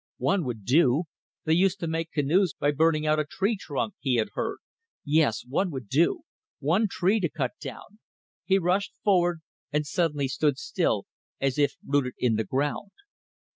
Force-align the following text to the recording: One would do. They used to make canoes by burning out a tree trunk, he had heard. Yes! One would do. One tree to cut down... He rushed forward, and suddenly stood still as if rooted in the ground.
One 0.17 0.45
would 0.45 0.65
do. 0.65 1.03
They 1.45 1.53
used 1.53 1.79
to 1.81 1.85
make 1.87 2.09
canoes 2.11 2.55
by 2.59 2.71
burning 2.71 3.05
out 3.05 3.19
a 3.19 3.23
tree 3.23 3.55
trunk, 3.55 3.93
he 3.99 4.15
had 4.15 4.29
heard. 4.33 4.57
Yes! 5.05 5.45
One 5.45 5.69
would 5.69 5.89
do. 5.89 6.21
One 6.57 6.87
tree 6.89 7.19
to 7.19 7.29
cut 7.29 7.51
down... 7.61 7.99
He 8.43 8.57
rushed 8.57 8.95
forward, 9.03 9.41
and 9.71 9.85
suddenly 9.85 10.27
stood 10.27 10.57
still 10.57 11.05
as 11.39 11.59
if 11.59 11.75
rooted 11.85 12.13
in 12.17 12.33
the 12.33 12.43
ground. 12.43 12.89